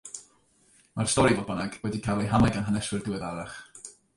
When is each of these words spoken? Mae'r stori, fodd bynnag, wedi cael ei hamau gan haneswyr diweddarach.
Mae'r 0.99 1.11
stori, 1.15 1.35
fodd 1.41 1.45
bynnag, 1.51 1.77
wedi 1.85 2.01
cael 2.09 2.25
ei 2.25 2.31
hamau 2.35 2.57
gan 2.57 2.67
haneswyr 2.71 3.07
diweddarach. 3.11 3.63